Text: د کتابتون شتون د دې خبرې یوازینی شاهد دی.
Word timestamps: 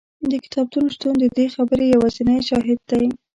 د 0.31 0.33
کتابتون 0.43 0.85
شتون 0.93 1.13
د 1.19 1.25
دې 1.37 1.45
خبرې 1.55 1.85
یوازینی 1.95 2.39
شاهد 2.49 2.79
دی. 2.89 3.05